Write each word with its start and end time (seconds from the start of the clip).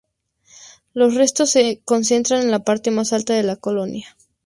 Los 0.95 1.13
restos 1.13 1.51
se 1.51 1.83
concentran 1.85 2.41
en 2.41 2.49
la 2.49 2.63
parte 2.63 2.89
más 2.89 3.13
alta 3.13 3.35
de 3.35 3.43
la 3.43 3.55
colina. 3.57 4.07